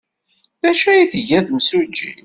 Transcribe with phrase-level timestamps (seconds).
[0.61, 2.17] D acu ay tga temsujjit?